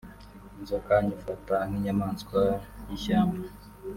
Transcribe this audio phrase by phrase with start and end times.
[0.59, 2.41] inzoka nyifata nk’inyamaswa
[2.87, 3.41] y’ishyamba